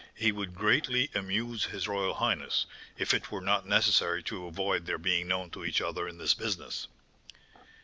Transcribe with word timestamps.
He 0.15 0.31
would 0.31 0.55
greatly 0.55 1.11
amuse 1.13 1.65
his 1.65 1.87
royal 1.87 2.15
highness, 2.15 2.65
if 2.97 3.13
it 3.13 3.29
were 3.29 3.39
not 3.39 3.67
necessary 3.67 4.23
to 4.23 4.47
avoid 4.47 4.87
their 4.87 4.97
being 4.97 5.27
known 5.27 5.51
to 5.51 5.63
each 5.63 5.79
other 5.79 6.07
in 6.07 6.17
this 6.17 6.33
business." 6.33 6.87